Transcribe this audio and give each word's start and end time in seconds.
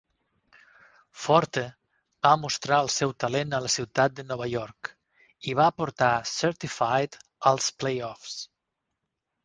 Forte 1.25 1.63
va 2.27 2.31
mostrar 2.45 2.79
el 2.85 2.89
seu 2.95 3.13
talent 3.25 3.53
a 3.57 3.61
la 3.67 3.71
ciutat 3.75 4.17
de 4.21 4.27
Nova 4.33 4.49
York 4.55 4.93
i 5.53 5.57
va 5.63 5.71
portar 5.83 6.11
Certified 6.35 7.23
als 7.53 7.73
playoffs. 7.83 8.45